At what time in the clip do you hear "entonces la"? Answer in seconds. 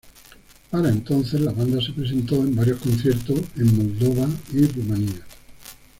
0.89-1.51